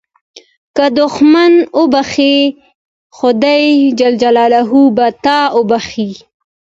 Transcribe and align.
که 0.75 0.85
دوښمن 0.97 1.53
وبخښې، 1.79 2.35
خدای 3.17 3.65
جل 3.99 4.13
جلاله 4.23 4.61
به 4.95 5.07
تا 5.23 5.39
وبخښي. 5.57 6.09